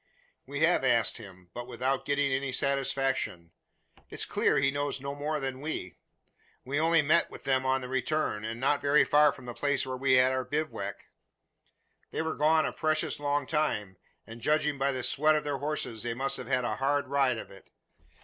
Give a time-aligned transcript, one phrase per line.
[0.47, 3.51] "We have asked him, but without getting any satisfaction.
[4.09, 5.99] It's clear he knows no more than we.
[6.65, 9.95] He only met them on the return and not very far from the place where
[9.95, 11.09] we had our bivouac.
[12.09, 13.95] They were gone a precious long time;
[14.25, 17.37] and judging by the sweat of their horses they must have had a hard ride
[17.37, 17.69] of it.